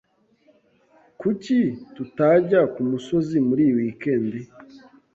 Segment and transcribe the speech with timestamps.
[1.19, 1.57] Kuki
[1.95, 4.31] tutajya kumusozi muri iyi weekend?